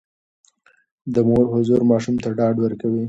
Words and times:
د 1.13 1.15
مور 1.27 1.45
حضور 1.53 1.81
ماشوم 1.89 2.15
ته 2.23 2.29
ډاډ 2.37 2.55
ورکوي. 2.61 2.99